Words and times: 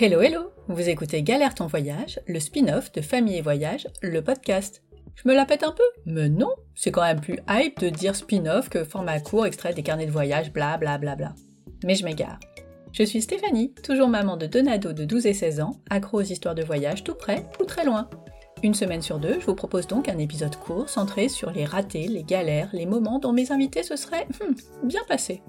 Hello 0.00 0.20
hello 0.20 0.52
Vous 0.68 0.88
écoutez 0.88 1.24
Galère 1.24 1.56
ton 1.56 1.66
voyage, 1.66 2.20
le 2.28 2.38
spin-off 2.38 2.92
de 2.92 3.00
Famille 3.00 3.38
et 3.38 3.42
Voyage, 3.42 3.88
le 4.00 4.22
podcast. 4.22 4.84
Je 5.16 5.28
me 5.28 5.34
la 5.34 5.44
pète 5.44 5.64
un 5.64 5.72
peu 5.72 5.82
Mais 6.06 6.28
non 6.28 6.54
C'est 6.76 6.92
quand 6.92 7.02
même 7.02 7.20
plus 7.20 7.40
hype 7.50 7.80
de 7.80 7.88
dire 7.88 8.14
spin-off 8.14 8.68
que 8.68 8.84
format 8.84 9.18
court 9.18 9.46
extrait 9.46 9.74
des 9.74 9.82
carnets 9.82 10.06
de 10.06 10.12
voyage, 10.12 10.52
bla 10.52 10.78
bla 10.78 10.98
bla 10.98 11.16
bla. 11.16 11.34
Mais 11.82 11.96
je 11.96 12.04
m'égare. 12.04 12.38
Je 12.92 13.02
suis 13.02 13.22
Stéphanie, 13.22 13.74
toujours 13.82 14.06
maman 14.06 14.36
de 14.36 14.46
deux 14.46 14.62
nados 14.62 14.92
de 14.92 15.04
12 15.04 15.26
et 15.26 15.34
16 15.34 15.60
ans, 15.62 15.80
accro 15.90 16.18
aux 16.18 16.22
histoires 16.22 16.54
de 16.54 16.62
voyage 16.62 17.02
tout 17.02 17.16
près 17.16 17.42
ou 17.60 17.64
très 17.64 17.84
loin. 17.84 18.08
Une 18.62 18.74
semaine 18.74 19.02
sur 19.02 19.18
deux, 19.18 19.40
je 19.40 19.46
vous 19.46 19.56
propose 19.56 19.88
donc 19.88 20.08
un 20.08 20.18
épisode 20.18 20.54
court 20.54 20.88
centré 20.88 21.28
sur 21.28 21.50
les 21.50 21.64
ratés, 21.64 22.06
les 22.06 22.22
galères, 22.22 22.70
les 22.72 22.86
moments 22.86 23.18
dont 23.18 23.32
mes 23.32 23.50
invités 23.50 23.82
se 23.82 23.96
seraient 23.96 24.28
hmm, 24.40 24.86
bien 24.86 25.02
passés. 25.08 25.42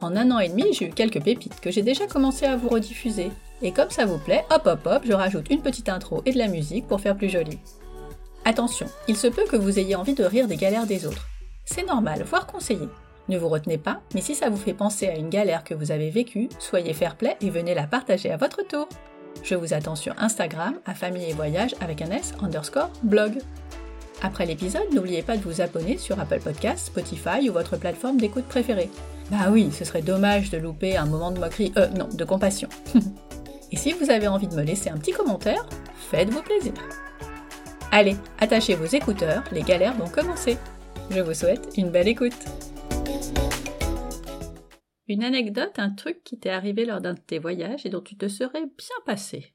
En 0.00 0.16
un 0.16 0.32
an 0.32 0.40
et 0.40 0.48
demi, 0.48 0.64
j'ai 0.72 0.86
eu 0.86 0.90
quelques 0.90 1.22
pépites 1.22 1.60
que 1.60 1.70
j'ai 1.70 1.82
déjà 1.82 2.08
commencé 2.08 2.44
à 2.44 2.56
vous 2.56 2.68
rediffuser. 2.68 3.30
Et 3.62 3.72
comme 3.72 3.90
ça 3.90 4.06
vous 4.06 4.18
plaît, 4.18 4.44
hop 4.50 4.66
hop 4.66 4.86
hop, 4.86 5.02
je 5.04 5.12
rajoute 5.12 5.50
une 5.50 5.62
petite 5.62 5.88
intro 5.88 6.22
et 6.26 6.32
de 6.32 6.38
la 6.38 6.48
musique 6.48 6.86
pour 6.86 7.00
faire 7.00 7.16
plus 7.16 7.28
joli. 7.28 7.58
Attention, 8.44 8.86
il 9.06 9.16
se 9.16 9.28
peut 9.28 9.44
que 9.48 9.56
vous 9.56 9.78
ayez 9.78 9.94
envie 9.94 10.14
de 10.14 10.24
rire 10.24 10.48
des 10.48 10.56
galères 10.56 10.86
des 10.86 11.06
autres. 11.06 11.28
C'est 11.64 11.86
normal, 11.86 12.24
voire 12.24 12.46
conseillé. 12.46 12.88
Ne 13.28 13.38
vous 13.38 13.48
retenez 13.48 13.78
pas, 13.78 14.00
mais 14.14 14.20
si 14.20 14.34
ça 14.34 14.50
vous 14.50 14.56
fait 14.56 14.74
penser 14.74 15.06
à 15.06 15.16
une 15.16 15.30
galère 15.30 15.62
que 15.62 15.74
vous 15.74 15.92
avez 15.92 16.10
vécue, 16.10 16.48
soyez 16.58 16.92
fair 16.92 17.14
play 17.14 17.36
et 17.40 17.50
venez 17.50 17.74
la 17.74 17.86
partager 17.86 18.32
à 18.32 18.36
votre 18.36 18.66
tour. 18.66 18.88
Je 19.44 19.54
vous 19.54 19.74
attends 19.74 19.94
sur 19.94 20.14
Instagram 20.18 20.74
à 20.86 20.94
famille 20.94 21.30
et 21.30 21.32
voyage 21.32 21.76
avec 21.80 22.02
un 22.02 22.10
S 22.10 22.34
underscore 22.42 22.90
blog. 23.04 23.38
Après 24.22 24.44
l'épisode, 24.44 24.92
n'oubliez 24.92 25.22
pas 25.22 25.36
de 25.36 25.42
vous 25.42 25.60
abonner 25.60 25.98
sur 25.98 26.18
Apple 26.20 26.40
Podcasts, 26.40 26.86
Spotify 26.86 27.48
ou 27.48 27.52
votre 27.52 27.76
plateforme 27.76 28.18
d'écoute 28.18 28.44
préférée. 28.44 28.90
Bah 29.30 29.50
oui, 29.50 29.70
ce 29.72 29.84
serait 29.84 30.02
dommage 30.02 30.50
de 30.50 30.58
louper 30.58 30.96
un 30.96 31.06
moment 31.06 31.30
de 31.30 31.38
moquerie, 31.38 31.72
euh 31.76 31.88
non, 31.88 32.08
de 32.12 32.24
compassion. 32.24 32.68
Et 33.72 33.76
si 33.76 33.92
vous 33.94 34.10
avez 34.10 34.28
envie 34.28 34.48
de 34.48 34.54
me 34.54 34.62
laisser 34.62 34.90
un 34.90 34.98
petit 34.98 35.12
commentaire, 35.12 35.66
faites-vous 36.10 36.42
plaisir. 36.42 36.74
Allez, 37.90 38.16
attachez 38.38 38.74
vos 38.74 38.84
écouteurs, 38.84 39.42
les 39.50 39.62
galères 39.62 39.94
vont 39.94 40.08
commencer. 40.08 40.58
Je 41.10 41.20
vous 41.20 41.32
souhaite 41.32 41.72
une 41.78 41.88
belle 41.88 42.08
écoute. 42.08 42.36
Une 45.08 45.24
anecdote, 45.24 45.78
un 45.78 45.88
truc 45.88 46.22
qui 46.22 46.38
t'est 46.38 46.50
arrivé 46.50 46.84
lors 46.84 47.00
d'un 47.00 47.14
de 47.14 47.20
tes 47.20 47.38
voyages 47.38 47.86
et 47.86 47.88
dont 47.88 48.02
tu 48.02 48.14
te 48.14 48.28
serais 48.28 48.60
bien 48.60 48.96
passé. 49.06 49.54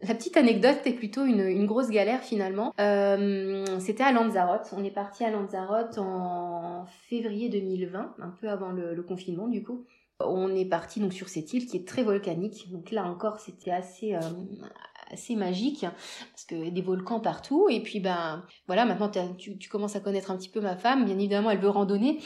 La 0.00 0.14
petite 0.14 0.38
anecdote 0.38 0.80
est 0.86 0.94
plutôt 0.94 1.26
une, 1.26 1.66
grosse 1.66 1.90
galère 1.90 2.22
finalement. 2.22 2.72
Euh, 2.80 3.66
c'était 3.80 4.04
à 4.04 4.12
Lanzarote. 4.12 4.72
On 4.76 4.84
est 4.84 4.90
parti 4.90 5.24
à 5.24 5.30
Lanzarote 5.30 5.98
en 5.98 6.86
février 7.08 7.50
2020, 7.50 8.14
un 8.18 8.30
peu 8.40 8.48
avant 8.48 8.70
le, 8.70 9.02
confinement 9.02 9.48
du 9.48 9.62
coup. 9.62 9.84
On 10.20 10.54
est 10.54 10.64
parti 10.64 10.98
donc 10.98 11.12
sur 11.12 11.28
cette 11.28 11.52
île 11.52 11.66
qui 11.66 11.76
est 11.76 11.86
très 11.86 12.02
volcanique. 12.02 12.70
Donc 12.72 12.90
là 12.90 13.04
encore, 13.04 13.38
c'était 13.38 13.70
assez 13.70 14.14
euh, 14.14 14.20
assez 15.10 15.36
magique 15.36 15.86
parce 16.32 16.44
que 16.44 16.70
des 16.70 16.82
volcans 16.82 17.20
partout. 17.20 17.68
Et 17.70 17.80
puis 17.82 18.00
ben 18.00 18.44
voilà, 18.66 18.84
maintenant 18.84 19.08
tu, 19.38 19.56
tu, 19.58 19.68
commences 19.68 19.96
à 19.96 20.00
connaître 20.00 20.30
un 20.30 20.36
petit 20.36 20.48
peu 20.48 20.60
ma 20.60 20.76
femme. 20.76 21.04
Bien 21.04 21.14
évidemment, 21.14 21.50
elle 21.50 21.60
veut 21.60 21.68
randonner. 21.68 22.18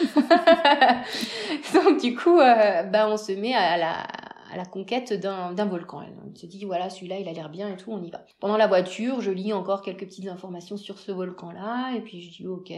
donc 1.74 2.00
du 2.00 2.14
coup, 2.14 2.38
euh, 2.38 2.82
ben 2.84 3.08
on 3.08 3.16
se 3.16 3.32
met 3.32 3.54
à 3.54 3.76
la 3.78 4.06
à 4.54 4.56
la 4.56 4.64
conquête 4.64 5.12
d'un 5.12 5.66
volcan. 5.66 6.02
Elle 6.02 6.38
se 6.38 6.46
dit, 6.46 6.64
voilà, 6.64 6.88
celui-là, 6.88 7.18
il 7.18 7.28
a 7.28 7.32
l'air 7.32 7.50
bien 7.50 7.68
et 7.68 7.76
tout, 7.76 7.90
on 7.90 8.00
y 8.00 8.10
va. 8.10 8.24
Pendant 8.38 8.56
la 8.56 8.68
voiture, 8.68 9.20
je 9.20 9.32
lis 9.32 9.52
encore 9.52 9.82
quelques 9.82 10.06
petites 10.06 10.28
informations 10.28 10.76
sur 10.76 10.98
ce 10.98 11.10
volcan-là, 11.10 11.92
et 11.96 12.00
puis 12.00 12.22
je 12.22 12.30
dis, 12.30 12.46
ok, 12.46 12.72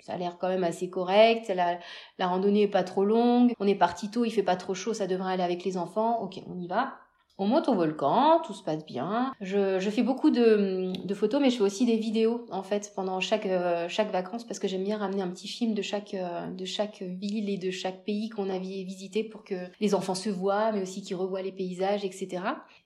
ça 0.00 0.12
a 0.12 0.16
l'air 0.16 0.38
quand 0.38 0.48
même 0.48 0.62
assez 0.62 0.88
correct, 0.88 1.48
la, 1.48 1.78
la 2.18 2.26
randonnée 2.28 2.62
est 2.62 2.68
pas 2.68 2.84
trop 2.84 3.04
longue, 3.04 3.52
on 3.58 3.66
est 3.66 3.74
parti 3.74 4.10
tôt, 4.10 4.24
il 4.24 4.30
fait 4.30 4.44
pas 4.44 4.56
trop 4.56 4.74
chaud, 4.74 4.94
ça 4.94 5.08
devrait 5.08 5.32
aller 5.32 5.42
avec 5.42 5.64
les 5.64 5.76
enfants, 5.76 6.22
ok, 6.22 6.40
on 6.46 6.56
y 6.58 6.68
va. 6.68 6.94
On 7.42 7.46
monte 7.46 7.68
au 7.68 7.74
volcan, 7.74 8.42
tout 8.44 8.52
se 8.52 8.62
passe 8.62 8.84
bien. 8.84 9.32
Je, 9.40 9.80
fais 9.90 10.02
beaucoup 10.02 10.28
de, 10.28 10.92
photos, 11.14 11.40
mais 11.40 11.48
je 11.48 11.56
fais 11.56 11.62
aussi 11.62 11.86
des 11.86 11.96
vidéos 11.96 12.44
en 12.50 12.62
fait 12.62 12.92
pendant 12.94 13.18
chaque 13.20 13.46
euh, 13.46 13.88
chaque 13.88 14.12
vacances 14.12 14.44
parce 14.44 14.58
que 14.58 14.68
j'aime 14.68 14.84
bien 14.84 14.98
ramener 14.98 15.22
un 15.22 15.28
petit 15.28 15.48
film 15.48 15.72
de 15.72 15.80
chaque 15.80 16.12
euh, 16.12 16.48
de 16.48 16.66
chaque 16.66 17.00
ville 17.00 17.48
et 17.48 17.56
de 17.56 17.70
chaque 17.70 18.04
pays 18.04 18.28
qu'on 18.28 18.50
avait 18.50 18.84
visité 18.84 19.24
pour 19.24 19.42
que 19.42 19.54
les 19.80 19.94
enfants 19.94 20.14
se 20.14 20.28
voient, 20.28 20.70
mais 20.72 20.82
aussi 20.82 21.00
qu'ils 21.00 21.16
revoient 21.16 21.40
les 21.40 21.50
paysages, 21.50 22.04
etc. 22.04 22.42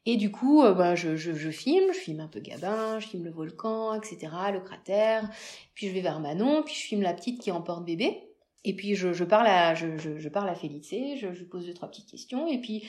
Et 0.06 0.16
du 0.16 0.31
coup, 0.31 0.62
euh, 0.62 0.72
bah, 0.72 0.94
je, 0.94 1.16
je, 1.16 1.50
filme, 1.50 1.92
je 1.92 1.98
filme 1.98 2.21
un 2.21 2.28
peu 2.28 2.38
Gabin, 2.38 3.00
je 3.00 3.09
filme 3.09 3.25
le 3.25 3.32
volcan, 3.32 3.94
etc., 3.94 4.28
le 4.53 4.60
cratère. 4.60 5.28
Puis 5.75 5.88
je 5.88 5.92
vais 5.92 6.00
vers 6.00 6.21
Manon, 6.21 6.62
puis 6.62 6.76
je 6.76 6.86
filme 6.86 7.03
la 7.03 7.12
petite 7.12 7.41
qui 7.41 7.50
emporte 7.50 7.84
bébé. 7.84 8.31
Et 8.62 8.76
puis 8.76 8.94
je, 8.94 9.25
parle 9.25 9.48
à 9.48 9.75
je, 9.75 9.98
je, 9.98 10.28
parle 10.28 10.48
à 10.48 10.54
je, 10.54 11.34
je 11.34 11.44
pose 11.44 11.66
deux 11.66 11.75
trois 11.75 11.88
petites 11.88 12.09
questions 12.09 12.47
et 12.47 12.59
puis 12.60 12.84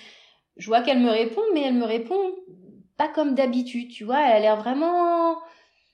je 0.58 0.68
vois 0.68 0.82
qu'elle 0.82 1.00
me 1.00 1.10
répond, 1.10 1.42
mais 1.54 1.64
elle 1.64 1.76
me 1.76 1.86
répond 1.86 2.20
pas 2.98 3.08
comme 3.08 3.36
d'habitude, 3.36 3.92
tu 3.92 4.04
vois. 4.06 4.22
Elle 4.22 4.38
a 4.38 4.40
l'air 4.40 4.58
vraiment, 4.58 5.36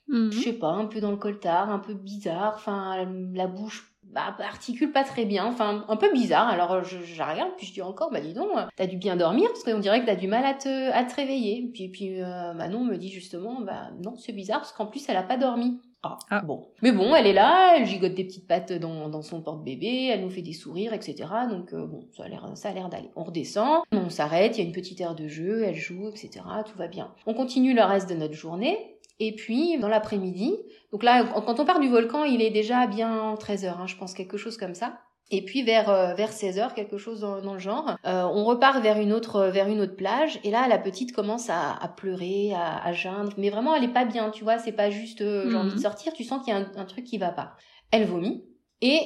mhm. 0.07 0.31
je 0.31 0.39
sais 0.39 0.53
pas, 0.53 0.69
un 0.69 0.85
peu 0.85 0.99
dans 1.01 1.11
le 1.11 1.17
coltard, 1.17 1.69
un 1.69 1.79
peu 1.79 1.93
bizarre. 1.93 2.53
Enfin, 2.55 3.07
la 3.33 3.47
bouche 3.47 3.91
bah, 4.03 4.35
articule 4.39 4.91
pas 4.91 5.03
très 5.03 5.25
bien, 5.25 5.45
enfin 5.45 5.85
un 5.87 5.95
peu 5.95 6.11
bizarre. 6.11 6.49
Alors 6.49 6.83
je, 6.83 7.01
je 7.01 7.17
la 7.17 7.31
regarde 7.31 7.51
puis 7.57 7.65
je 7.65 7.73
dis 7.73 7.81
encore, 7.81 8.11
bah 8.11 8.19
dis 8.19 8.33
donc, 8.33 8.49
t'as 8.75 8.87
dû 8.87 8.97
bien 8.97 9.15
dormir 9.15 9.47
parce 9.49 9.63
qu'on 9.63 9.79
dirait 9.79 10.01
que 10.01 10.05
t'as 10.05 10.15
du 10.15 10.27
mal 10.27 10.45
à 10.45 10.53
te, 10.53 10.91
à 10.91 11.03
te 11.05 11.15
réveiller. 11.15 11.71
Puis 11.73 11.89
puis 11.89 12.21
euh, 12.21 12.53
Manon 12.53 12.83
me 12.83 12.97
dit 12.97 13.09
justement, 13.09 13.61
bah 13.61 13.89
non 14.03 14.17
c'est 14.17 14.33
bizarre 14.33 14.59
parce 14.59 14.73
qu'en 14.73 14.85
plus 14.85 15.07
elle 15.07 15.17
a 15.17 15.23
pas 15.23 15.37
dormi. 15.37 15.79
Ah, 16.03 16.17
ah, 16.31 16.41
bon. 16.41 16.65
Mais 16.81 16.91
bon, 16.91 17.15
elle 17.15 17.27
est 17.27 17.33
là, 17.33 17.75
elle 17.77 17.85
gigote 17.85 18.15
des 18.15 18.23
petites 18.23 18.47
pattes 18.47 18.73
dans, 18.73 19.07
dans 19.07 19.21
son 19.21 19.41
porte-bébé, 19.41 20.07
elle 20.07 20.21
nous 20.21 20.31
fait 20.31 20.41
des 20.41 20.53
sourires, 20.53 20.93
etc. 20.93 21.29
Donc 21.49 21.73
euh, 21.73 21.85
bon, 21.85 22.07
ça 22.17 22.23
a 22.23 22.27
l'air, 22.27 22.49
ça 22.55 22.69
a 22.69 22.73
l'air 22.73 22.89
d'aller. 22.89 23.11
On 23.15 23.23
redescend, 23.23 23.83
on 23.91 24.09
s'arrête, 24.09 24.57
il 24.57 24.61
y 24.61 24.63
a 24.63 24.67
une 24.67 24.73
petite 24.73 24.99
aire 24.99 25.13
de 25.13 25.27
jeu, 25.27 25.63
elle 25.63 25.75
joue, 25.75 26.09
etc. 26.09 26.41
Tout 26.65 26.77
va 26.77 26.87
bien. 26.87 27.13
On 27.27 27.35
continue 27.35 27.75
le 27.75 27.83
reste 27.83 28.09
de 28.09 28.15
notre 28.15 28.33
journée. 28.33 28.97
Et 29.19 29.35
puis, 29.35 29.77
dans 29.77 29.87
l'après-midi, 29.87 30.57
donc 30.91 31.03
là, 31.03 31.23
quand 31.45 31.59
on 31.59 31.65
part 31.65 31.79
du 31.79 31.87
volcan, 31.87 32.23
il 32.23 32.41
est 32.41 32.49
déjà 32.49 32.87
bien 32.87 33.35
13h, 33.35 33.67
hein, 33.67 33.85
je 33.85 33.95
pense, 33.95 34.15
quelque 34.15 34.37
chose 34.37 34.57
comme 34.57 34.73
ça. 34.73 34.97
Et 35.31 35.43
puis 35.43 35.63
vers 35.63 35.89
euh, 35.89 36.13
vers 36.13 36.31
16 36.31 36.59
heures, 36.59 36.73
quelque 36.73 36.97
chose 36.97 37.21
dans, 37.21 37.53
le 37.53 37.59
genre, 37.59 37.95
euh, 38.05 38.23
on 38.23 38.43
repart 38.43 38.81
vers 38.81 38.99
une 38.99 39.13
autre 39.13 39.47
vers 39.47 39.67
une 39.67 39.79
autre 39.79 39.95
plage. 39.95 40.39
Et 40.43 40.51
là, 40.51 40.67
la 40.67 40.77
petite 40.77 41.13
commence 41.13 41.49
à, 41.49 41.71
à 41.71 41.87
pleurer, 41.87 42.53
à, 42.53 42.83
à 42.83 42.91
geindre, 42.91 43.31
mais 43.37 43.49
vraiment, 43.49 43.73
elle 43.73 43.85
est 43.85 43.93
pas 43.93 44.05
bien, 44.05 44.29
tu 44.29 44.43
vois. 44.43 44.59
C'est 44.59 44.73
pas 44.73 44.89
juste 44.89 45.21
euh, 45.21 45.49
j'ai 45.49 45.55
envie 45.55 45.69
de 45.69 45.75
mhm. 45.75 45.81
sortir. 45.81 46.13
Tu 46.13 46.25
sens 46.25 46.43
qu'il 46.43 46.53
y 46.53 46.57
a 46.57 46.59
un, 46.59 46.67
un, 46.75 46.85
truc 46.85 47.05
qui 47.05 47.17
va 47.17 47.29
pas. 47.29 47.55
Elle 47.91 48.05
vomit 48.05 48.43
et 48.81 48.99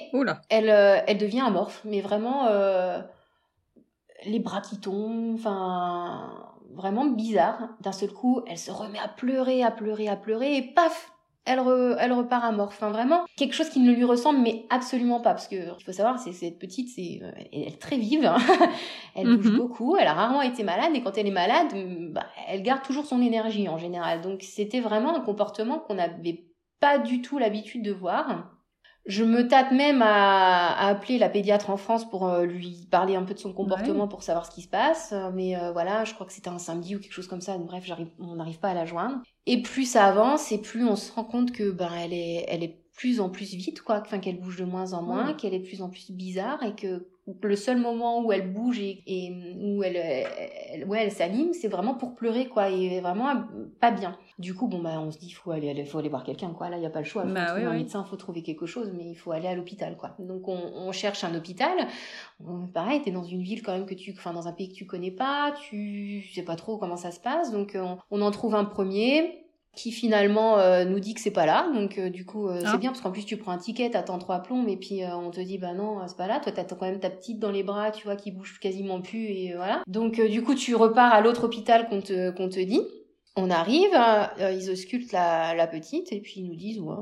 elle 0.50 0.70
elle 0.70 1.18
devient 1.18 1.42
amorphe, 1.42 1.82
mais 1.86 2.02
vraiment 2.02 2.50
les 4.26 4.40
bras 4.40 4.62
qui 4.62 4.80
tombent, 4.80 5.36
enfin 5.36 6.56
vraiment 6.74 7.06
bizarre. 7.06 7.70
D'un 7.82 7.92
seul 7.92 8.12
coup, 8.12 8.42
elle 8.48 8.58
se 8.58 8.72
remet 8.72 9.00
à 9.00 9.08
pleurer, 9.08 9.64
à 9.64 9.72
pleurer, 9.72 10.08
à 10.08 10.16
pleurer, 10.16 10.58
et 10.58 10.62
paf, 10.62 11.12
elle, 11.46 11.62
elle 12.00 12.12
repart 12.12 12.44
à 12.44 12.52
mort. 12.52 12.70
Enfin, 12.70 12.90
vraiment, 12.90 13.26
quelque 13.38 13.54
chose 13.54 13.70
qui 13.70 13.80
ne 13.80 13.92
lui 13.92 14.04
ressemble, 14.04 14.40
mais 14.40 14.66
absolument 14.70 15.20
pas. 15.22 15.32
Parce 15.32 15.48
que, 15.48 15.56
il 15.56 15.84
faut 15.84 15.92
savoir, 15.92 16.20
c'est 16.20 16.34
cette 16.34 16.58
petite, 16.60 16.90
c'est, 16.90 17.20
euh, 17.22 17.32
elle 17.54 17.68
est 17.68 17.80
très 17.80 17.98
vive. 17.98 18.26
Hein. 18.26 18.38
elle 19.16 19.38
bouge 19.38 19.52
mhm. 19.52 19.58
beaucoup. 19.58 19.96
Elle 19.96 20.08
a 20.08 20.14
rarement 20.14 20.42
été 20.42 20.64
malade. 20.64 20.92
Et 20.96 21.02
quand 21.02 21.18
elle 21.18 21.28
est 21.28 21.32
malade, 21.32 21.68
bah, 22.12 22.26
elle 22.48 22.64
garde 22.64 22.82
toujours 22.82 23.06
son 23.06 23.22
énergie, 23.22 23.70
en 23.70 23.78
général. 23.78 24.22
Donc, 24.22 24.42
c'était 24.42 24.80
vraiment 24.80 25.16
un 25.16 25.22
comportement 25.22 25.80
qu'on 25.80 25.96
n'avait 25.96 26.46
pas 26.80 26.98
du 26.98 27.22
tout 27.22 27.38
l'habitude 27.38 27.84
de 27.84 27.92
voir. 27.92 28.52
Je 29.06 29.24
me 29.24 29.48
tâte 29.48 29.72
même 29.72 30.02
à, 30.02 30.88
appeler 30.88 31.20
la 31.20 31.30
pédiatre 31.30 31.70
en 31.70 31.78
France 31.78 32.10
pour 32.10 32.28
euh, 32.28 32.44
lui 32.46 32.88
parler 32.90 33.16
un 33.16 33.24
peu 33.24 33.36
de 33.36 33.40
son 33.40 33.54
comportement 33.54 34.08
pour 34.08 34.24
savoir 34.24 34.48
ce 34.48 34.52
qui 34.52 34.64
se 34.64 34.68
passe. 34.68 35.14
Mais 35.36 35.56
euh, 35.56 35.72
voilà, 35.72 36.06
je 36.06 36.16
crois 36.16 36.26
que 36.26 36.34
c'était 36.34 36.50
un 36.50 36.58
samedi 36.58 36.96
ou 36.96 37.00
quelque 37.00 37.14
chose 37.14 37.28
comme 37.28 37.42
ça. 37.42 37.56
Bref, 37.60 37.88
on 38.18 38.36
n'arrive 38.36 38.58
pas 38.58 38.70
à 38.70 38.74
la 38.74 38.86
joindre. 38.86 39.22
Et 39.48 39.62
plus 39.62 39.86
ça 39.86 40.06
avance, 40.06 40.52
et 40.52 40.60
plus 40.60 40.86
on 40.86 40.96
se 40.96 41.12
rend 41.12 41.24
compte 41.24 41.52
que 41.52 41.70
ben 41.70 41.92
elle 41.94 42.14
est, 42.14 42.46
elle 42.48 42.64
est 42.64 42.80
plus 42.96 43.20
en 43.20 43.30
plus 43.30 43.54
vite, 43.54 43.82
quoi. 43.82 44.02
Enfin, 44.02 44.20
qu'elle 44.20 44.40
bouge 44.40 44.58
de 44.58 44.66
moins 44.66 44.94
en 44.94 45.04
moins, 45.04 45.34
qu'elle 45.34 45.54
est 45.54 45.60
plus 45.60 45.82
en 45.82 45.90
plus 45.90 46.12
bizarre, 46.12 46.64
et 46.64 46.76
que 46.76 47.08
le 47.42 47.56
seul 47.56 47.78
moment 47.78 48.24
où 48.24 48.32
elle 48.32 48.52
bouge 48.52 48.80
et, 48.80 49.34
où 49.60 49.84
elle, 49.84 49.96
elle, 49.96 50.86
ouais, 50.86 51.04
elle 51.04 51.12
s'anime, 51.12 51.54
c'est 51.54 51.68
vraiment 51.68 51.96
pour 51.96 52.16
pleurer, 52.16 52.48
quoi, 52.48 52.70
et 52.70 53.00
vraiment 53.00 53.46
pas 53.80 53.92
bien. 53.92 54.18
Du 54.38 54.54
coup, 54.54 54.68
bon, 54.68 54.82
bah, 54.82 55.00
on 55.00 55.12
se 55.12 55.18
dit, 55.18 55.32
faut 55.32 55.52
aller, 55.52 55.86
faut 55.86 55.98
aller 55.98 56.10
voir 56.10 56.24
quelqu'un, 56.24 56.50
quoi. 56.50 56.70
Là, 56.70 56.78
il 56.78 56.84
y 56.84 56.86
a 56.86 56.90
pas 56.90 57.00
le 57.00 57.06
choix. 57.06 57.24
Faut 57.24 57.34
bah, 57.34 57.46
trouver 57.46 57.64
un 57.64 57.74
médecin, 57.74 58.04
faut 58.04 58.16
trouver 58.16 58.44
quelque 58.44 58.66
chose, 58.66 58.92
mais 58.96 59.10
il 59.10 59.16
faut 59.16 59.32
aller 59.32 59.48
à 59.48 59.56
l'hôpital, 59.56 59.98
quoi. 59.98 60.16
Donc, 60.20 60.48
on, 60.48 60.60
on, 60.76 60.92
cherche 60.92 61.24
un 61.24 61.34
hôpital. 61.36 61.88
pareil, 62.74 63.02
t'es 63.02 63.12
dans 63.12 63.24
une 63.24 63.42
ville 63.42 63.64
quand 63.64 63.74
même 63.74 63.86
que 63.86 63.96
tu, 63.96 64.12
enfin, 64.12 64.34
dans 64.34 64.48
un 64.48 64.54
pays 64.54 64.70
que 64.70 64.76
tu 64.76 64.86
connais 64.86 65.12
pas, 65.12 65.54
tu 65.70 66.24
sais 66.34 66.44
pas 66.44 66.56
trop 66.56 66.78
comment 66.78 66.98
ça 66.98 67.12
se 67.12 67.20
passe, 67.20 67.52
donc 67.52 67.76
on, 67.76 67.98
on 68.12 68.22
en 68.22 68.32
trouve 68.32 68.56
un 68.56 68.66
premier 68.66 69.45
qui 69.76 69.92
finalement 69.92 70.58
euh, 70.58 70.86
nous 70.86 71.00
dit 71.00 71.14
que 71.14 71.22
c'est 71.22 71.32
pas 71.32 71.46
là 71.46 71.70
donc 71.74 71.98
euh, 71.98 72.10
du 72.10 72.26
coup 72.26 72.48
euh, 72.48 72.60
c'est 72.62 72.68
ah. 72.68 72.78
bien 72.78 72.92
parce 72.92 73.02
qu'en 73.02 73.12
plus 73.12 73.26
tu 73.26 73.38
prends 73.38 73.52
un 73.52 73.58
ticket 73.58 73.90
t'attends 73.90 74.18
trois 74.18 74.40
plombs 74.40 74.68
et 74.68 74.78
puis 74.78 75.02
on 75.06 75.32
te 75.32 75.42
dit 75.42 75.58
bah 75.58 75.74
non 75.74 76.00
c'est 76.08 76.18
pas 76.18 76.28
là 76.28 76.40
toi 76.40 76.52
t'attends 76.52 76.76
quand 76.76 76.86
même 76.86 77.00
ta 77.00 77.10
petite 77.10 77.40
dans 77.40 77.52
les 77.52 77.64
bras 77.64 77.92
tu 77.92 78.06
vois 78.06 78.16
qui 78.16 78.32
bouge 78.32 78.60
quasiment 78.60 79.02
plus 79.02 79.26
et 79.26 79.54
voilà 79.56 79.84
donc 79.88 80.20
du 80.22 80.44
coup 80.44 80.56
tu 80.56 80.76
repars 80.76 81.14
à 81.14 81.22
l'autre 81.22 81.46
hôpital 81.46 81.88
qu'on 81.90 82.02
te 82.02 82.32
qu'on 82.32 82.50
te 82.50 82.60
dit 82.60 82.82
on 83.36 83.50
arrive 83.50 83.98
ils 84.40 84.72
auscultent 84.72 85.12
la, 85.12 85.54
la 85.54 85.68
petite 85.68 86.12
et 86.14 86.22
puis 86.22 86.36
ils 86.38 86.48
nous 86.48 86.56
disent 86.56 86.80
ouais 86.80 86.96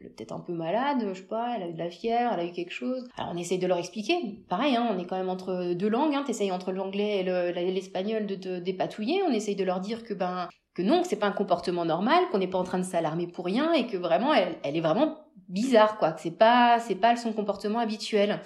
elle 0.00 0.08
est 0.08 0.10
peut-être 0.10 0.32
un 0.32 0.40
peu 0.40 0.52
malade, 0.52 1.06
je 1.14 1.14
sais 1.14 1.26
pas, 1.26 1.54
elle 1.56 1.62
a 1.62 1.68
eu 1.68 1.72
de 1.72 1.78
la 1.78 1.88
fièvre, 1.88 2.32
elle 2.34 2.40
a 2.40 2.44
eu 2.44 2.52
quelque 2.52 2.72
chose. 2.72 3.08
Alors 3.16 3.32
on 3.34 3.38
essaye 3.38 3.58
de 3.58 3.66
leur 3.66 3.78
expliquer. 3.78 4.16
Pareil, 4.50 4.76
hein, 4.76 4.86
on 4.90 4.98
est 4.98 5.06
quand 5.06 5.16
même 5.16 5.30
entre 5.30 5.72
deux 5.72 5.88
langues, 5.88 6.14
hein, 6.14 6.24
t'essayes 6.26 6.52
entre 6.52 6.72
l'anglais 6.72 7.20
et 7.20 7.70
l'espagnol 7.70 8.26
de 8.26 8.34
te 8.34 8.58
dépatouiller. 8.58 9.22
On 9.22 9.32
essaye 9.32 9.56
de 9.56 9.64
leur 9.64 9.80
dire 9.80 10.04
que 10.04 10.12
ben 10.12 10.48
que 10.74 10.82
non, 10.82 11.02
que 11.02 11.08
c'est 11.08 11.16
pas 11.16 11.26
un 11.26 11.32
comportement 11.32 11.84
normal, 11.84 12.24
qu'on 12.30 12.38
n'est 12.38 12.48
pas 12.48 12.58
en 12.58 12.64
train 12.64 12.78
de 12.78 12.84
s'alarmer 12.84 13.26
pour 13.26 13.44
rien 13.44 13.72
et 13.72 13.86
que 13.86 13.96
vraiment 13.96 14.34
elle, 14.34 14.56
elle 14.62 14.76
est 14.76 14.80
vraiment 14.80 15.18
bizarre 15.48 15.98
quoi, 15.98 16.12
que 16.12 16.20
c'est 16.20 16.36
pas 16.36 16.78
c'est 16.80 16.94
pas 16.96 17.16
son 17.16 17.32
comportement 17.32 17.78
habituel. 17.78 18.40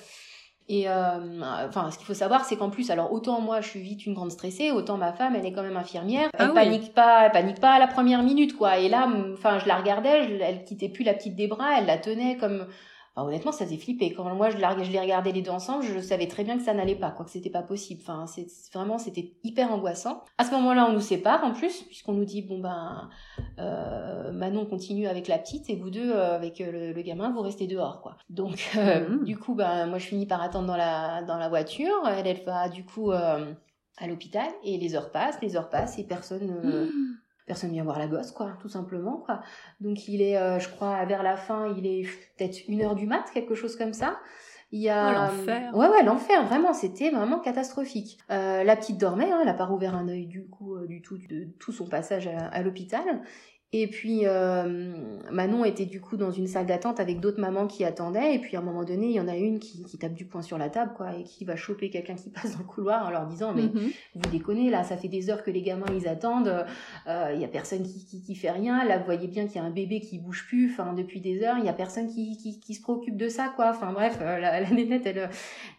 Et 0.71 0.87
euh, 0.87 1.41
enfin, 1.67 1.91
ce 1.91 1.97
qu'il 1.97 2.07
faut 2.07 2.15
savoir, 2.15 2.45
c'est 2.45 2.57
qu'en 2.57 2.69
plus, 2.69 2.91
alors 2.91 3.11
autant 3.11 3.41
moi, 3.41 3.63
je 3.63 3.69
suis 3.69 3.81
vite 3.81 4.05
une 4.05 4.13
grande 4.13 4.31
stressée, 4.31 4.71
autant 4.71 4.99
ma 4.99 5.15
femme, 5.15 5.35
elle 5.35 5.47
est 5.47 5.53
quand 5.53 5.63
même 5.63 5.79
infirmière. 5.79 6.29
Elle 6.35 6.49
ah 6.51 6.53
panique 6.55 6.93
pas, 6.93 7.25
elle 7.25 7.33
panique 7.33 7.59
pas 7.59 7.73
à 7.73 7.79
la 7.79 7.87
première 7.87 8.23
minute, 8.23 8.55
quoi. 8.55 8.77
Et 8.77 8.91
là, 8.91 9.09
enfin, 9.33 9.59
je 9.59 9.67
la 9.67 9.77
regardais, 9.77 10.29
je, 10.29 10.35
elle 10.35 10.65
quittait 10.65 10.91
plus 10.91 11.05
la 11.05 11.15
petite 11.15 11.37
des 11.37 11.47
bras, 11.47 11.79
elle 11.79 11.87
la 11.87 11.97
tenait 11.97 12.37
comme 12.37 12.67
honnêtement, 13.17 13.53
ça 13.53 13.65
faisait 13.65 13.77
flipper. 13.77 14.13
Quand 14.13 14.25
moi, 14.35 14.51
je, 14.51 14.57
je 14.57 14.91
les 14.93 15.01
regardais 15.01 15.33
les 15.33 15.43
deux 15.43 15.51
ensemble, 15.51 15.85
je 15.85 15.99
savais 16.01 16.27
très 16.27 16.45
bien 16.45 16.57
que 16.57 16.63
ça 16.63 16.75
n'allait 16.75 16.95
pas, 16.95 17.11
quoi, 17.11 17.25
que 17.25 17.31
c'était 17.31 17.51
pas 17.51 17.63
possible. 17.63 18.01
Enfin, 18.03 18.27
c'est 18.27 18.47
vraiment, 18.73 18.99
c'était 18.99 19.35
hyper 19.45 19.73
angoissant. 19.73 20.23
À 20.39 20.45
ce 20.45 20.51
moment-là, 20.53 20.87
on 20.89 20.93
nous 20.93 21.01
sépare 21.01 21.45
en 21.45 21.53
plus, 21.53 21.83
puisqu'on 21.83 22.15
nous 22.15 22.25
dit 22.25 22.43
bon 22.43 22.61
ben, 22.61 23.09
euh, 23.59 24.33
Manon 24.33 24.67
continue 24.67 25.07
avec 25.07 25.29
la 25.29 25.39
petite 25.39 25.69
et 25.71 25.77
vous 25.77 25.91
deux 25.91 26.11
euh, 26.13 26.35
avec 26.35 26.61
euh, 26.61 26.93
le, 26.93 27.03
gamin, 27.03 27.31
vous 27.31 27.41
restez 27.41 27.67
dehors, 27.67 28.01
quoi. 28.01 28.17
Donc, 28.31 28.71
mmh. 28.75 29.25
du 29.25 29.37
coup, 29.37 29.55
ben, 29.55 29.87
moi, 29.87 29.99
je 29.99 30.07
finis 30.07 30.27
par 30.27 30.43
attendre 30.43 30.67
dans 30.67 30.77
la 30.77 31.23
dans 31.23 31.39
la 31.39 31.49
voiture. 31.49 32.07
Elle, 32.07 32.27
elle 32.27 32.45
va 32.45 32.69
du 32.69 32.85
coup 32.85 33.11
à 33.11 34.07
l'hôpital 34.07 34.49
et 34.63 34.79
les 34.79 34.95
heures 34.95 35.11
passent, 35.11 35.41
les 35.43 35.57
heures 35.57 35.69
passent 35.69 35.99
et 35.99 36.05
personne. 36.05 36.47
Mmh 36.47 37.19
personne 37.49 37.73
vient 37.73 37.83
voir 37.83 37.99
la 37.99 38.07
gosse, 38.07 38.31
quoi, 38.31 38.53
tout 38.61 38.69
simplement, 38.69 39.17
quoi. 39.17 39.41
Donc 39.81 40.07
il 40.07 40.23
est, 40.23 40.37
euh, 40.37 40.61
je 40.61 40.69
crois, 40.69 41.05
vers 41.07 41.25
la 41.25 41.37
fin, 41.37 41.75
il 41.77 41.87
est 41.87 42.03
peut-être 42.37 42.69
une 42.69 42.83
heure 42.83 42.95
du 42.95 43.07
mat, 43.07 43.25
quelque 43.35 43.57
chose 43.57 43.75
comme 43.75 43.93
ça. 43.93 44.21
Il 44.71 44.81
y 44.81 44.91
a... 44.91 45.09
Oh, 45.09 45.33
l'enfer. 45.33 45.75
Ouais, 45.75 45.89
ouais, 45.89 46.03
l'enfer, 46.05 46.45
vraiment, 46.45 46.75
c'était 46.75 47.11
vraiment 47.11 47.41
catastrophique. 47.41 48.19
Euh, 48.31 48.63
la 48.63 48.77
petite 48.77 48.99
dormait, 48.99 49.33
hein, 49.33 49.41
elle 49.43 49.49
a 49.49 49.55
pas 49.55 49.65
rouvert 49.65 49.97
un 49.97 50.09
œil 50.09 50.27
du 50.27 50.47
coup, 50.47 50.77
euh, 50.77 50.87
du 50.87 51.01
tout, 51.01 51.17
de 51.17 51.49
tout 51.59 51.73
son 51.73 51.89
passage 51.89 52.29
à 52.29 52.63
l'hôpital. 52.63 53.23
Et 53.75 53.87
puis 53.87 54.21
euh, 54.25 54.95
Manon 55.31 55.63
était 55.63 55.85
du 55.85 56.01
coup 56.01 56.17
dans 56.17 56.31
une 56.31 56.47
salle 56.47 56.65
d'attente 56.65 57.01
avec 57.01 57.21
d'autres 57.21 57.39
mamans 57.39 57.67
qui 57.67 57.85
attendaient. 57.85 58.35
Et 58.35 58.39
puis 58.39 58.57
à 58.57 58.61
un 58.61 58.63
moment 58.63 58.83
donné, 58.83 59.09
il 59.09 59.13
y 59.13 59.21
en 59.21 59.29
a 59.29 59.37
une 59.37 59.59
qui, 59.59 59.85
qui 59.85 59.99
tape 59.99 60.15
du 60.15 60.25
poing 60.25 60.41
sur 60.41 60.57
la 60.57 60.71
table, 60.71 60.93
quoi, 60.97 61.15
et 61.15 61.23
qui 61.23 61.45
va 61.45 61.55
choper 61.55 61.91
quelqu'un 61.91 62.15
qui 62.15 62.31
passe 62.31 62.53
dans 62.53 62.61
le 62.61 62.65
couloir 62.65 63.07
en 63.07 63.11
leur 63.11 63.27
disant 63.27 63.53
mais 63.53 63.65
mhm. 63.65 63.91
vous 64.15 64.31
déconnez 64.31 64.71
là, 64.71 64.85
ça 64.85 64.97
fait 64.97 65.09
des 65.09 65.29
heures 65.29 65.43
que 65.43 65.51
les 65.51 65.61
gamins 65.61 65.87
ils 65.95 66.09
attendent, 66.09 66.65
euh, 67.07 67.33
il 67.35 67.41
y 67.43 67.45
a 67.45 67.49
personne 67.49 67.83
qui, 67.83 68.07
qui, 68.07 68.23
qui, 68.23 68.35
fait 68.35 68.51
rien. 68.51 68.87
Là, 68.87 68.97
vous 68.97 69.05
voyez 69.05 69.29
bien 69.29 69.47
qu'il 69.47 69.57
y 69.57 69.59
a 69.59 69.65
un 69.65 69.71
bébé 69.71 70.01
qui 70.01 70.19
bouge 70.19 70.47
plus, 70.47 70.71
enfin 70.71 70.95
depuis 70.95 71.21
des 71.21 71.43
heures, 71.43 71.59
il 71.59 71.67
y 71.67 71.69
a 71.69 71.75
personne 71.75 72.09
qui, 72.09 72.39
qui, 72.39 72.61
qui 72.61 72.73
se 72.73 72.81
préoccupe 72.81 73.19
de 73.19 73.29
ça, 73.29 73.53
quoi. 73.55 73.69
Enfin 73.69 73.93
bref, 73.93 74.19
euh, 74.23 74.39
la, 74.39 74.61
la 74.61 74.71
nénette 74.71 75.05
elle, 75.05 75.29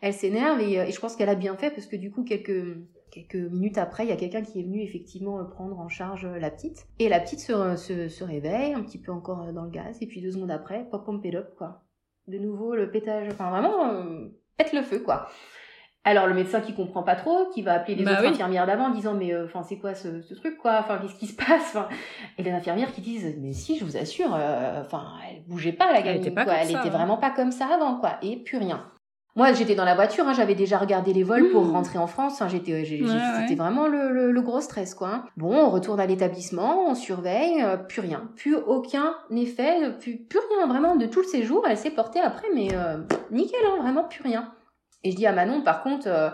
elle 0.02 0.14
s'énerve 0.14 0.62
et, 0.62 0.74
et 0.74 0.92
je 0.92 1.00
pense 1.00 1.16
qu'elle 1.16 1.30
a 1.30 1.36
bien 1.36 1.56
fait 1.56 1.72
parce 1.72 1.88
que 1.88 1.96
du 1.96 2.12
coup 2.12 2.24
quelques 2.24 2.78
Quelques 3.12 3.36
minutes 3.36 3.78
après, 3.78 4.06
il 4.06 4.10
y 4.10 4.14
a 4.14 4.16
quelqu'un 4.16 4.42
qui 4.42 4.60
est 4.60 4.64
venu 4.64 4.82
effectivement 4.82 5.44
prendre 5.46 5.80
en 5.80 5.90
charge 5.90 6.28
la 6.28 6.52
petite. 6.52 6.88
Et 7.00 7.10
la 7.10 7.20
petite 7.20 7.40
se, 7.40 7.76
se, 7.76 8.08
se 8.08 8.24
réveille, 8.24 8.74
un 8.74 8.82
petit 8.82 9.00
peu 9.00 9.12
encore 9.12 9.52
dans 9.52 9.64
le 9.64 9.72
gaz, 9.72 9.98
et 10.02 10.08
puis 10.08 10.22
deux 10.22 10.32
secondes 10.32 10.52
après, 10.52 10.86
pop, 10.90 11.06
pom, 11.06 11.22
pédop, 11.22 11.56
quoi. 11.58 11.84
De 12.28 12.38
nouveau, 12.38 12.76
le 12.76 12.92
pétage, 12.92 13.28
enfin 13.32 13.50
vraiment, 13.50 13.90
euh, 13.90 14.28
pète 14.58 14.74
le 14.74 14.84
feu, 14.84 15.00
quoi. 15.00 15.28
Alors 16.06 16.28
le 16.28 16.34
médecin 16.34 16.62
qui 16.62 16.74
comprend 16.74 17.04
pas 17.04 17.16
trop, 17.16 17.50
qui 17.54 17.62
va 17.62 17.74
appeler 17.74 17.96
les 17.96 18.06
bah 18.06 18.14
autres 18.14 18.30
infirmières 18.30 18.66
d'avant 18.66 18.86
en 18.86 18.90
disant 18.90 19.14
mais 19.14 19.34
euh, 19.34 19.46
enfin 19.46 19.64
c'est 19.64 19.78
quoi 19.78 19.94
ce, 19.94 20.22
ce, 20.22 20.34
truc 20.34 20.58
quoi, 20.58 20.80
enfin 20.80 20.98
qu'est-ce 20.98 21.16
qui 21.16 21.28
se 21.28 21.36
passe, 21.36 21.78
et 22.38 22.44
les 22.44 22.52
infirmières 22.52 22.94
qui 22.94 23.02
disent 23.02 23.36
mais 23.40 23.52
si 23.52 23.78
je 23.78 23.84
vous 23.84 23.98
assure, 23.98 24.34
euh, 24.34 24.82
enfin 24.82 25.04
elle 25.30 25.44
bougeait 25.44 25.74
pas 25.74 25.92
la 25.92 26.02
gamine, 26.02 26.22
elle 26.22 26.32
était, 26.32 26.44
quoi. 26.44 26.54
elle 26.54 26.72
était 26.72 26.90
vraiment 26.90 27.18
pas 27.18 27.32
comme 27.32 27.52
ça 27.52 27.68
avant 27.68 28.00
quoi, 28.00 28.18
et 28.22 28.38
plus 28.38 28.58
rien. 28.58 28.86
Moi, 29.36 29.54
j'étais 29.54 29.76
dans 29.76 29.86
la 29.86 29.96
voiture, 29.96 30.28
hein, 30.28 30.34
j'avais 30.34 30.56
déjà 30.56 30.78
regardé 30.78 31.14
les 31.14 31.24
vols 31.24 31.52
pour 31.52 31.64
mmh. 31.64 31.72
rentrer 31.72 32.00
en 32.00 32.08
France. 32.08 32.42
Hein, 32.42 32.48
j'étais, 32.50 32.84
c'était 32.84 33.56
vraiment 33.56 33.88
le, 33.88 34.32
le, 34.32 34.42
gros 34.42 34.60
stress, 34.60 34.96
quoi. 34.96 35.10
Hein. 35.10 35.26
Bon, 35.38 35.56
on 35.56 35.70
retourne 35.70 36.00
à 36.00 36.06
l'établissement, 36.06 36.90
on 36.90 36.96
surveille, 36.96 37.62
euh, 37.62 37.78
plus 37.78 38.02
rien, 38.02 38.30
plus 38.36 38.56
aucun 38.56 39.14
effet, 39.30 39.94
plus, 40.00 40.18
plus 40.18 40.40
rien 40.40 40.68
vraiment 40.68 40.96
de 40.96 41.06
tout 41.06 41.22
le 41.22 41.28
séjour. 41.28 41.66
Elle 41.70 41.78
s'est 41.78 41.92
portée 41.92 42.20
après, 42.20 42.48
mais 42.54 42.70
euh, 42.74 42.98
nickel, 43.32 43.60
vraiment 43.80 44.04
plus 44.04 44.24
rien. 44.24 44.52
Et 45.04 45.12
je 45.12 45.16
dis 45.16 45.28
à 45.28 45.32
Manon, 45.32 45.62
par 45.62 45.84
contre, 45.84 46.08
euh, 46.08 46.30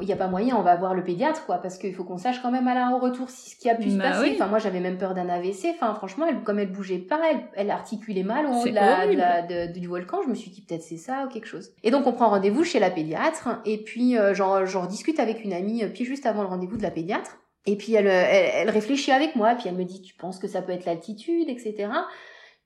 il 0.00 0.06
n'y 0.06 0.12
a 0.12 0.16
pas 0.16 0.28
moyen, 0.28 0.56
on 0.56 0.62
va 0.62 0.76
voir 0.76 0.94
le 0.94 1.04
pédiatre, 1.04 1.44
quoi, 1.44 1.58
parce 1.58 1.76
qu'il 1.76 1.94
faut 1.94 2.04
qu'on 2.04 2.16
sache 2.16 2.40
quand 2.40 2.50
même 2.50 2.66
à 2.66 2.74
la 2.74 2.88
retour 2.90 3.28
ce 3.28 3.54
qui 3.56 3.68
a 3.68 3.74
pu 3.74 3.90
se 3.90 3.96
bah 3.96 4.10
passer. 4.10 4.32
Enfin, 4.34 4.46
moi, 4.46 4.58
j'avais 4.58 4.80
même 4.80 4.96
peur 4.96 5.14
d'un 5.14 5.28
AVC. 5.28 5.66
Enfin, 5.74 5.94
franchement, 5.94 6.26
elle, 6.26 6.42
comme 6.42 6.58
elle 6.58 6.72
bougeait 6.72 6.98
pas, 6.98 7.20
elle, 7.30 7.40
elle 7.54 7.70
articulait 7.70 8.22
mal 8.22 8.46
au 8.46 8.50
haut 8.50 8.64
de 8.64 8.74
la, 8.74 9.66
du 9.66 9.86
volcan. 9.86 10.22
Je 10.24 10.30
me 10.30 10.34
suis 10.34 10.50
dit 10.50 10.62
peut-être 10.62 10.82
c'est 10.82 10.96
ça 10.96 11.24
ou 11.26 11.28
quelque 11.28 11.46
chose. 11.46 11.72
Et 11.82 11.90
donc, 11.90 12.06
on 12.06 12.12
prend 12.12 12.28
rendez-vous 12.28 12.64
chez 12.64 12.78
la 12.78 12.90
pédiatre. 12.90 13.60
Et 13.66 13.78
puis, 13.78 14.16
euh, 14.16 14.34
genre, 14.34 14.64
genre, 14.64 14.86
discute 14.86 15.20
avec 15.20 15.44
une 15.44 15.52
amie, 15.52 15.84
euh, 15.84 15.88
puis 15.88 16.04
juste 16.04 16.24
avant 16.24 16.42
le 16.42 16.48
rendez-vous 16.48 16.78
de 16.78 16.82
la 16.82 16.90
pédiatre. 16.90 17.38
Et 17.66 17.76
puis, 17.76 17.94
elle, 17.94 18.06
elle, 18.06 18.50
elle 18.54 18.70
réfléchit 18.70 19.12
avec 19.12 19.36
moi. 19.36 19.54
Puis, 19.54 19.68
elle 19.68 19.76
me 19.76 19.84
dit, 19.84 20.00
tu 20.00 20.14
penses 20.14 20.38
que 20.38 20.48
ça 20.48 20.62
peut 20.62 20.72
être 20.72 20.86
l'altitude, 20.86 21.48
etc. 21.48 21.88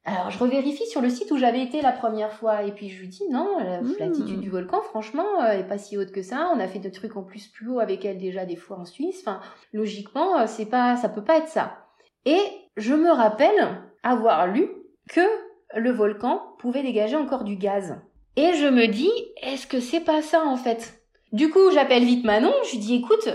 Alors 0.09 0.31
je 0.31 0.39
revérifie 0.39 0.87
sur 0.87 1.01
le 1.01 1.11
site 1.11 1.33
où 1.33 1.37
j'avais 1.37 1.61
été 1.61 1.83
la 1.83 1.91
première 1.91 2.33
fois 2.33 2.63
et 2.63 2.71
puis 2.71 2.89
je 2.89 3.01
lui 3.01 3.09
dis 3.09 3.25
non, 3.29 3.59
l'altitude 3.99 4.39
mmh. 4.39 4.41
du 4.41 4.51
volcan 4.51 4.81
franchement 4.81 5.43
euh, 5.43 5.51
est 5.51 5.67
pas 5.67 5.79
si 5.79 5.99
haute 5.99 6.13
que 6.13 6.23
ça. 6.23 6.53
On 6.55 6.61
a 6.61 6.69
fait 6.69 6.79
des 6.79 6.93
trucs 6.93 7.17
en 7.17 7.25
plus 7.25 7.49
plus 7.49 7.69
haut 7.69 7.81
avec 7.81 8.05
elle 8.05 8.19
déjà 8.19 8.45
des 8.45 8.55
fois 8.55 8.79
en 8.79 8.85
Suisse. 8.85 9.19
Enfin 9.21 9.41
logiquement 9.73 10.39
euh, 10.39 10.45
c'est 10.47 10.67
pas 10.67 10.97
ça 10.97 11.09
peut 11.09 11.25
pas 11.25 11.39
être 11.39 11.49
ça. 11.49 11.79
Et 12.25 12.39
je 12.77 12.95
me 12.95 13.11
rappelle 13.11 13.83
avoir 14.05 14.47
lu 14.47 14.69
que 15.09 15.27
le 15.75 15.91
volcan 15.91 16.41
pouvait 16.61 16.85
dégager 16.85 17.17
encore 17.17 17.43
du 17.43 17.57
gaz. 17.57 17.97
Et 18.37 18.53
je 18.53 18.69
me 18.69 18.87
dis 18.87 19.11
est-ce 19.43 19.67
que 19.67 19.81
c'est 19.81 20.01
pas 20.01 20.23
ça 20.23 20.45
en 20.45 20.57
fait? 20.57 21.03
Du 21.33 21.51
coup, 21.51 21.71
j'appelle 21.73 22.05
vite 22.05 22.25
Manon, 22.25 22.53
je 22.65 22.73
lui 22.73 22.79
dis 22.79 22.95
écoute, 22.95 23.29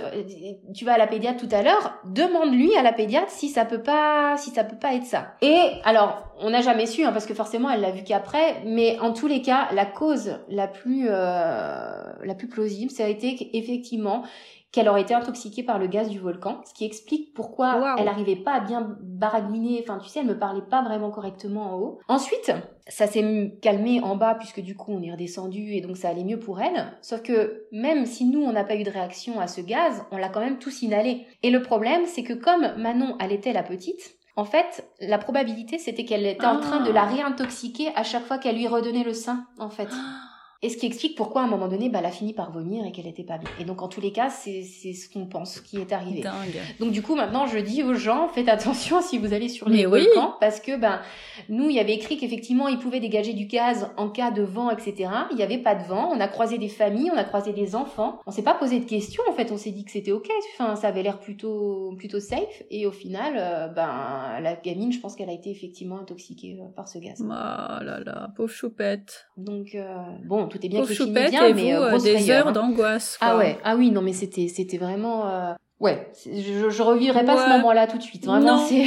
tu 0.73 0.85
vas 0.85 0.93
à 0.93 0.97
la 0.97 1.07
pédiatre 1.07 1.45
tout 1.45 1.53
à 1.53 1.61
l'heure, 1.61 1.93
demande-lui 2.05 2.73
à 2.75 2.83
la 2.83 2.93
pédiatre 2.93 3.29
si 3.29 3.49
ça 3.49 3.65
peut 3.65 3.81
pas 3.81 4.37
si 4.37 4.49
ça 4.51 4.63
peut 4.63 4.77
pas 4.77 4.95
être 4.95 5.03
ça. 5.03 5.33
Et 5.41 5.59
alors, 5.83 6.23
on 6.39 6.51
n'a 6.51 6.61
jamais 6.61 6.85
su 6.85 7.03
hein, 7.03 7.11
parce 7.11 7.25
que 7.25 7.33
forcément 7.33 7.69
elle 7.69 7.81
l'a 7.81 7.91
vu 7.91 8.03
qu'après, 8.03 8.63
mais 8.65 8.97
en 9.01 9.11
tous 9.11 9.27
les 9.27 9.41
cas, 9.41 9.67
la 9.73 9.85
cause 9.85 10.37
la 10.47 10.67
plus 10.67 11.07
euh, 11.09 12.01
la 12.23 12.33
plus 12.33 12.47
plausible, 12.47 12.91
ça 12.91 13.03
a 13.03 13.07
été 13.07 13.35
qu'effectivement 13.35 14.23
qu'elle 14.71 14.87
aurait 14.87 15.01
été 15.01 15.13
intoxiquée 15.13 15.63
par 15.63 15.79
le 15.79 15.87
gaz 15.87 16.09
du 16.09 16.19
volcan, 16.19 16.61
ce 16.65 16.73
qui 16.73 16.85
explique 16.85 17.33
pourquoi 17.33 17.95
elle 17.97 18.05
n'arrivait 18.05 18.37
pas 18.37 18.53
à 18.53 18.59
bien 18.61 18.95
baragouiner, 19.01 19.83
enfin 19.83 19.99
tu 19.99 20.09
sais, 20.09 20.19
elle 20.19 20.27
me 20.27 20.39
parlait 20.39 20.61
pas 20.61 20.81
vraiment 20.81 21.11
correctement 21.11 21.73
en 21.73 21.77
haut. 21.77 21.99
Ensuite, 22.07 22.51
ça 22.87 23.07
s'est 23.07 23.57
calmé 23.61 24.01
en 24.01 24.15
bas 24.15 24.35
puisque 24.35 24.61
du 24.61 24.75
coup 24.75 24.93
on 24.93 25.01
est 25.01 25.11
redescendu 25.11 25.73
et 25.73 25.81
donc 25.81 25.97
ça 25.97 26.09
allait 26.09 26.23
mieux 26.23 26.39
pour 26.39 26.61
elle, 26.61 26.97
sauf 27.01 27.21
que 27.21 27.67
même 27.71 28.05
si 28.05 28.25
nous 28.25 28.41
on 28.41 28.53
n'a 28.53 28.63
pas 28.63 28.75
eu 28.75 28.83
de 28.83 28.89
réaction 28.89 29.39
à 29.39 29.47
ce 29.47 29.61
gaz, 29.61 30.05
on 30.11 30.17
l'a 30.17 30.29
quand 30.29 30.39
même 30.39 30.59
tous 30.59 30.81
inhalé. 30.81 31.25
Et 31.43 31.49
le 31.49 31.61
problème 31.61 32.05
c'est 32.05 32.23
que 32.23 32.33
comme 32.33 32.73
Manon 32.77 33.17
allaitait 33.19 33.53
la 33.53 33.63
petite, 33.63 34.15
en 34.37 34.45
fait, 34.45 34.89
la 35.01 35.17
probabilité, 35.17 35.77
c'était 35.77 36.05
qu'elle 36.05 36.25
était 36.25 36.45
en 36.45 36.59
train 36.59 36.79
de 36.79 36.91
la 36.91 37.03
ah. 37.03 37.05
réintoxiquer 37.05 37.89
à 37.95 38.03
chaque 38.03 38.23
fois 38.23 38.37
qu'elle 38.37 38.55
lui 38.55 38.67
redonnait 38.67 39.03
le 39.03 39.13
sein, 39.13 39.45
en 39.59 39.69
fait. 39.69 39.89
Et 40.63 40.69
ce 40.69 40.77
qui 40.77 40.85
explique 40.85 41.15
pourquoi 41.15 41.41
à 41.41 41.45
un 41.45 41.47
moment 41.47 41.67
donné, 41.67 41.89
bah, 41.89 41.99
elle 41.99 42.05
a 42.05 42.11
fini 42.11 42.33
par 42.33 42.51
vomir 42.51 42.85
et 42.85 42.91
qu'elle 42.91 43.07
était 43.07 43.23
pas 43.23 43.39
bien. 43.39 43.49
Et 43.59 43.65
donc 43.65 43.81
en 43.81 43.87
tous 43.87 43.99
les 43.99 44.11
cas, 44.11 44.29
c'est 44.29 44.61
ce 44.63 45.09
qu'on 45.09 45.25
pense 45.25 45.59
qui 45.59 45.77
est 45.77 45.91
arrivé. 45.91 46.21
Dingue. 46.21 46.59
Donc 46.79 46.91
du 46.91 47.01
coup, 47.01 47.15
maintenant, 47.15 47.47
je 47.47 47.57
dis 47.57 47.81
aux 47.81 47.95
gens, 47.95 48.27
faites 48.27 48.47
attention 48.47 49.01
si 49.01 49.17
vous 49.17 49.33
allez 49.33 49.49
sur 49.49 49.69
les 49.69 49.87
volcans, 49.87 50.35
parce 50.39 50.59
que 50.59 50.77
ben 50.77 51.01
nous, 51.49 51.69
il 51.69 51.75
y 51.75 51.79
avait 51.79 51.95
écrit 51.95 52.17
qu'effectivement, 52.17 52.67
ils 52.67 52.77
pouvaient 52.77 52.99
dégager 52.99 53.33
du 53.33 53.45
gaz 53.45 53.89
en 53.97 54.09
cas 54.09 54.29
de 54.29 54.43
vent, 54.43 54.69
etc. 54.69 55.09
Il 55.31 55.37
n'y 55.37 55.43
avait 55.43 55.57
pas 55.57 55.73
de 55.73 55.83
vent. 55.83 56.11
On 56.13 56.19
a 56.19 56.27
croisé 56.27 56.59
des 56.59 56.67
familles, 56.67 57.09
on 57.11 57.17
a 57.17 57.23
croisé 57.23 57.53
des 57.53 57.75
enfants. 57.75 58.19
On 58.27 58.31
s'est 58.31 58.43
pas 58.43 58.53
posé 58.53 58.79
de 58.79 58.85
questions. 58.85 59.23
En 59.27 59.33
fait, 59.33 59.51
on 59.51 59.57
s'est 59.57 59.71
dit 59.71 59.83
que 59.83 59.91
c'était 59.91 60.11
ok. 60.11 60.29
Enfin, 60.53 60.75
ça 60.75 60.89
avait 60.89 61.01
l'air 61.01 61.19
plutôt 61.19 61.95
plutôt 61.97 62.19
safe. 62.19 62.63
Et 62.69 62.85
au 62.85 62.91
final, 62.91 63.33
euh, 63.35 63.67
ben 63.67 64.39
la 64.41 64.55
gamine, 64.55 64.91
je 64.91 64.99
pense 64.99 65.15
qu'elle 65.15 65.29
a 65.29 65.33
été 65.33 65.49
effectivement 65.49 65.99
intoxiquée 65.99 66.59
euh, 66.61 66.67
par 66.75 66.87
ce 66.87 66.99
gaz. 66.99 67.19
Oh 67.23 67.27
là 67.29 67.99
là, 68.05 68.31
pauvre 68.35 68.51
choupette. 68.51 69.27
Donc 69.37 69.73
euh, 69.73 69.95
bon 70.25 70.50
tout 70.51 70.63
est 70.65 70.69
bien 70.69 70.83
qui 70.83 70.95
finit 70.95 71.11
bien, 71.11 71.53
mais 71.53 71.73
euh, 71.73 71.93
euh 71.93 71.99
des 71.99 72.29
heures 72.29 72.47
hein. 72.47 72.51
d'angoisse. 72.51 73.17
Ah 73.21 73.37
ouais, 73.37 73.57
ah 73.63 73.75
oui, 73.75 73.91
non 73.91 74.01
mais 74.01 74.13
c'était 74.13 74.47
c'était 74.47 74.77
vraiment. 74.77 75.27
Euh... 75.27 75.53
Ouais, 75.79 76.11
je, 76.27 76.69
je 76.69 76.83
revivrai 76.83 77.25
pas 77.25 77.43
ce 77.43 77.49
moment-là 77.57 77.87
tout 77.87 77.97
de 77.97 78.03
suite. 78.03 78.25
Vraiment, 78.25 78.57
c'est 78.67 78.85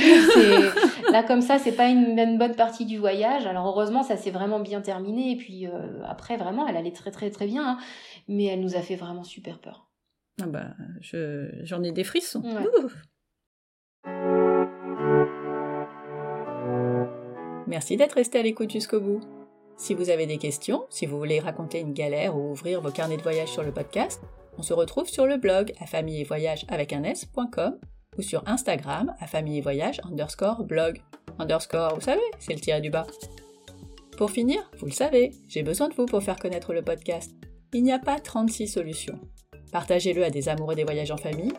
là 1.11 1.25
comme 1.25 1.40
ça, 1.40 1.59
c'est 1.59 1.73
pas 1.73 1.88
une, 1.88 2.16
une, 2.16 2.38
bonne 2.38 2.54
partie 2.54 2.85
du 2.85 2.99
voyage. 2.99 3.47
Alors 3.47 3.66
heureusement, 3.66 4.04
ça 4.04 4.16
s'est 4.16 4.30
vraiment 4.30 4.61
bien 4.61 4.80
terminé. 4.80 5.33
Et 5.33 5.37
puis 5.37 5.66
euh, 5.66 5.71
après, 6.06 6.37
vraiment, 6.37 6.68
elle 6.68 6.76
allait 6.76 6.92
très 6.92 7.11
très 7.11 7.30
très 7.30 7.47
bien, 7.47 7.66
hein. 7.66 7.78
mais 8.28 8.44
elle 8.44 8.61
nous 8.61 8.76
a 8.76 8.80
fait 8.80 8.94
vraiment 8.94 9.25
super 9.25 9.59
peur. 9.59 9.88
Ah 10.40 10.47
bah, 10.47 10.66
j'en 11.64 11.83
ai 11.83 11.90
des 11.90 12.04
frissons. 12.04 12.42
Merci 17.66 17.97
d'être 17.97 18.12
resté 18.12 18.38
à 18.38 18.42
l'écoute 18.42 18.71
jusqu'au 18.71 19.00
bout. 19.00 19.21
Si 19.76 19.95
vous 19.95 20.11
avez 20.11 20.26
des 20.26 20.38
questions, 20.38 20.85
si 20.88 21.07
vous 21.07 21.19
voulez 21.19 21.40
raconter 21.40 21.81
une 21.81 21.93
galère 21.93 22.37
ou 22.37 22.52
ouvrir 22.52 22.81
vos 22.81 22.90
carnets 22.90 23.16
de 23.16 23.23
voyage 23.23 23.49
sur 23.49 23.62
le 23.62 23.73
podcast, 23.73 24.23
on 24.57 24.62
se 24.62 24.73
retrouve 24.73 25.09
sur 25.09 25.26
le 25.26 25.37
blog 25.37 25.73
à 25.81 25.87
famille 25.87 26.21
et 26.21 26.25
voyage 26.25 26.64
avec 26.69 26.93
un 26.93 27.02
s.com 27.02 27.78
ou 28.16 28.23
sur 28.23 28.43
Instagram 28.47 29.12
à 29.21 29.26
underscore 30.09 30.64
blog. 30.64 31.02
Underscore, 31.38 31.97
vous 31.97 32.00
savez, 32.00 32.23
c'est 32.38 32.54
le 32.54 32.61
tiré 32.61 32.81
du 32.81 32.90
bas. 32.90 33.07
Pour 34.16 34.31
finir, 34.31 34.71
vous 34.78 34.87
le 34.87 34.93
savez, 34.93 35.33
j'ai 35.49 35.64
besoin 35.64 35.88
de 35.88 35.95
vous 35.95 36.07
pour 36.07 36.23
faire 36.23 36.38
connaître 36.38 36.73
le 36.73 36.83
podcast. 36.83 37.33
Il 37.73 37.83
n'y 37.83 37.93
a 37.93 37.99
pas 37.99 38.21
36 38.21 38.69
solutions. 38.69 39.19
Partagez-le 39.73 40.23
à 40.23 40.31
des 40.31 40.49
amoureux 40.49 40.76
des 40.76 40.85
voyages 40.85 41.11
en 41.11 41.16
famille. 41.16 41.52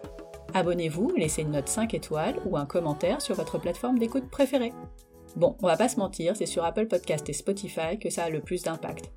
Abonnez-vous, 0.53 1.11
laissez 1.17 1.41
une 1.41 1.51
note 1.51 1.67
5 1.67 1.93
étoiles 1.93 2.39
ou 2.45 2.55
un 2.55 2.65
commentaire 2.65 3.21
sur 3.21 3.35
votre 3.35 3.59
plateforme 3.59 3.99
d'écoute 3.99 4.29
préférée. 4.29 4.71
Bon, 5.35 5.57
on 5.61 5.67
va 5.67 5.75
pas 5.75 5.89
se 5.89 5.99
mentir, 5.99 6.35
c'est 6.37 6.45
sur 6.45 6.63
Apple 6.63 6.87
Podcast 6.87 7.27
et 7.27 7.33
Spotify 7.33 7.99
que 7.99 8.09
ça 8.09 8.23
a 8.23 8.29
le 8.29 8.39
plus 8.39 8.63
d'impact. 8.63 9.11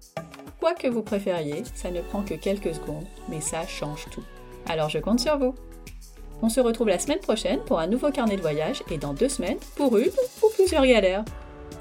Quoi 0.58 0.74
que 0.74 0.88
vous 0.88 1.02
préfériez, 1.02 1.62
ça 1.74 1.92
ne 1.92 2.00
prend 2.00 2.22
que 2.22 2.34
quelques 2.34 2.74
secondes, 2.74 3.06
mais 3.28 3.40
ça 3.40 3.64
change 3.66 4.06
tout. 4.10 4.24
Alors 4.68 4.88
je 4.88 4.98
compte 4.98 5.20
sur 5.20 5.38
vous. 5.38 5.54
On 6.42 6.48
se 6.48 6.60
retrouve 6.60 6.88
la 6.88 6.98
semaine 6.98 7.20
prochaine 7.20 7.60
pour 7.60 7.78
un 7.78 7.86
nouveau 7.86 8.10
carnet 8.10 8.36
de 8.36 8.42
voyage 8.42 8.82
et 8.90 8.98
dans 8.98 9.14
deux 9.14 9.28
semaines 9.28 9.58
pour 9.76 9.96
une 9.96 10.10
ou 10.42 10.48
plusieurs 10.54 10.86
galères. 10.86 11.24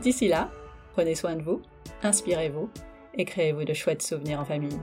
D'ici 0.03 0.27
là, 0.27 0.51
prenez 0.93 1.15
soin 1.15 1.35
de 1.35 1.41
vous, 1.41 1.61
inspirez-vous 2.03 2.69
et 3.15 3.25
créez-vous 3.25 3.65
de 3.65 3.73
chouettes 3.73 4.03
souvenirs 4.03 4.39
en 4.39 4.45
famille. 4.45 4.79